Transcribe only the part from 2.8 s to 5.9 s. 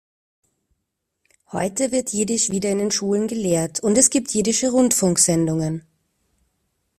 Schulen gelehrt, und es gibt jiddische Rundfunksendungen.